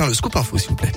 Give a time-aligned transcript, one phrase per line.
[0.00, 0.92] Le scoop info, s'il vous plaît.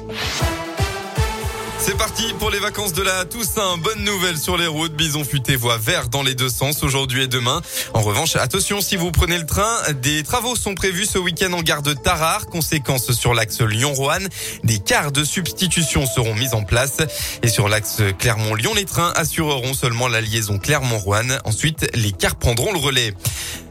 [1.77, 3.77] C'est parti pour les vacances de la Toussaint.
[3.77, 4.93] Bonne nouvelle sur les routes.
[4.93, 7.61] Bison futé voie vert dans les deux sens aujourd'hui et demain.
[7.93, 11.61] En revanche, attention si vous prenez le train, des travaux sont prévus ce week-end en
[11.61, 12.47] gare de Tarare.
[12.47, 14.27] Conséquence sur l'axe Lyon-Roanne,
[14.63, 16.97] des cars de substitution seront mis en place.
[17.43, 21.39] Et sur l'axe Clermont-Lyon, les trains assureront seulement la liaison Clermont-Roanne.
[21.45, 23.13] Ensuite, les cars prendront le relais.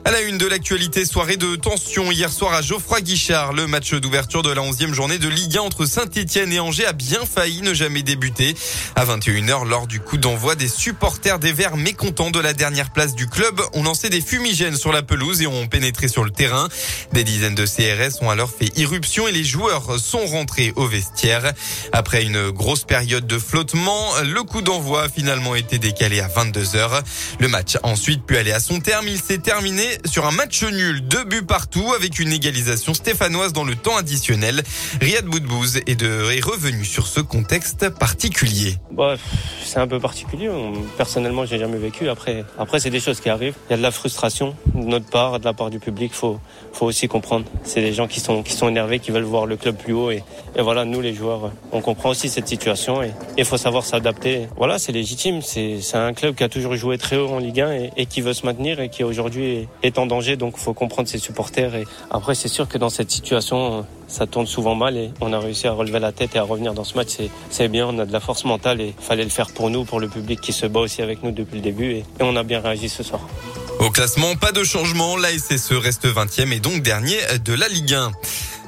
[0.06, 3.54] À la une de l'actualité, soirée de tension hier soir à Geoffroy Guichard.
[3.54, 6.92] Le match d'ouverture de la 11e journée de Ligue 1 entre Saint-Etienne et Angers a
[6.92, 8.54] bien failli ne jamais débuter.
[8.96, 13.14] À 21h, lors du coup d'envoi, des supporters des Verts mécontents de la dernière place
[13.14, 16.68] du club ont lancé des fumigènes sur la pelouse et ont pénétré sur le terrain.
[17.14, 21.50] Des dizaines de CRS ont alors fait irruption et les joueurs sont rentrés au vestiaire.
[21.92, 27.02] Après une grosse période de flottement, le coup d'envoi a finalement été décalé à 22h.
[27.40, 29.08] Le match a ensuite pu aller à son terme.
[29.08, 33.64] Il s'est terminé sur un match nul, deux buts partout avec une égalisation stéphanoise dans
[33.64, 34.62] le temps additionnel.
[35.00, 38.76] Riyad Boudbouz est, de, est revenu sur ce contexte particulier.
[38.90, 39.14] Bah,
[39.64, 40.50] c'est un peu particulier.
[40.96, 42.08] Personnellement, j'ai jamais vécu.
[42.08, 43.54] Après, après, c'est des choses qui arrivent.
[43.68, 46.12] Il y a de la frustration de notre part, de la part du public.
[46.12, 46.38] Faut,
[46.72, 47.44] faut aussi comprendre.
[47.64, 50.10] C'est des gens qui sont, qui sont énervés, qui veulent voir le club plus haut.
[50.10, 50.22] Et,
[50.58, 54.48] voilà, nous, les joueurs, on comprend aussi cette situation et il faut savoir s'adapter.
[54.56, 55.42] Voilà, c'est légitime.
[55.42, 58.06] C'est, c'est un club qui a toujours joué très haut en Ligue 1 et, et
[58.06, 60.36] qui veut se maintenir et qui aujourd'hui est en danger.
[60.36, 61.74] Donc, il faut comprendre ses supporters.
[61.74, 65.38] Et après, c'est sûr que dans cette situation, ça tourne souvent mal et on a
[65.38, 67.16] réussi à relever la tête et à revenir dans ce match.
[67.50, 67.86] C'est, bien.
[67.86, 70.40] On a de la force mentale et fallait le faire pour nous, pour le public
[70.40, 71.92] qui se bat aussi avec nous depuis le début.
[71.92, 73.20] Et, et on a bien réagi ce soir.
[73.80, 75.16] Au classement, pas de changement.
[75.16, 78.12] La SSE reste 20e et donc dernier de la Ligue 1.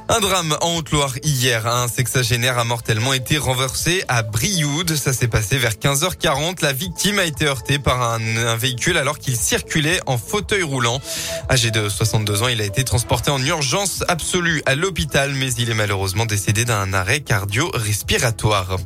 [0.09, 1.67] Un drame en Haute-Loire hier.
[1.67, 4.95] Un sexagénaire a mortellement été renversé à Brioude.
[4.95, 6.61] Ça s'est passé vers 15h40.
[6.61, 11.01] La victime a été heurtée par un, un véhicule alors qu'il circulait en fauteuil roulant.
[11.49, 15.69] Âgé de 62 ans, il a été transporté en urgence absolue à l'hôpital, mais il
[15.69, 18.77] est malheureusement décédé d'un arrêt cardio-respiratoire.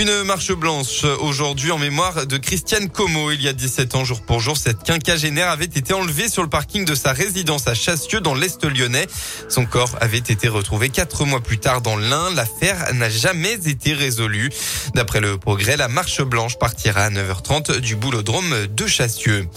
[0.00, 3.32] Une marche blanche aujourd'hui en mémoire de Christiane Como.
[3.32, 6.48] Il y a 17 ans, jour pour jour, cette quinquagénaire avait été enlevée sur le
[6.48, 9.06] parking de sa résidence à Chassieux dans l'Est lyonnais.
[9.50, 12.30] Son corps avait été retrouvé quatre mois plus tard dans l'Ain.
[12.34, 14.48] L'affaire n'a jamais été résolue.
[14.94, 19.50] D'après le progrès, la marche blanche partira à 9h30 du boulodrome de Chassieux.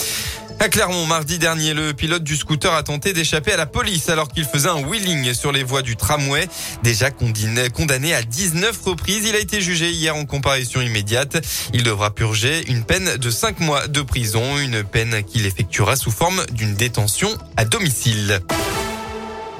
[0.63, 4.29] À Clermont, mardi dernier, le pilote du scooter a tenté d'échapper à la police alors
[4.29, 6.47] qu'il faisait un wheeling sur les voies du tramway.
[6.83, 11.45] Déjà condamné à 19 reprises, il a été jugé hier en comparution immédiate.
[11.73, 16.11] Il devra purger une peine de 5 mois de prison, une peine qu'il effectuera sous
[16.11, 18.39] forme d'une détention à domicile.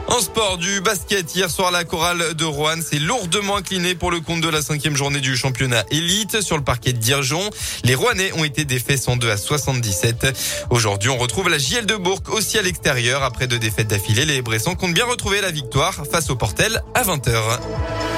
[0.08, 4.20] En sport, du basket, hier soir, la chorale de Rouen s'est lourdement inclinée pour le
[4.20, 7.50] compte de la cinquième journée du championnat élite sur le parquet de Dirjon.
[7.84, 10.68] Les Rouennais ont été défaits 102 à 77.
[10.70, 13.24] Aujourd'hui, on retrouve la JL de Bourg aussi à l'extérieur.
[13.24, 17.04] Après deux défaites d'affilée, les Bressans comptent bien retrouver la victoire face au Portel à
[17.04, 18.13] 20h.